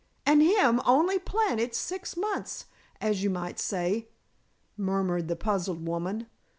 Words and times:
"And 0.25 0.41
him 0.41 0.81
only 0.83 1.19
planted 1.19 1.75
six 1.75 2.17
months, 2.17 2.65
as 2.99 3.21
you 3.21 3.29
might 3.29 3.59
say," 3.59 4.07
murmured 4.75 5.27
the 5.27 5.35
puzzled 5.35 5.85
woman. 5.87 6.25